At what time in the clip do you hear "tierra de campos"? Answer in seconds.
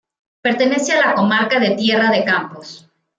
1.75-2.89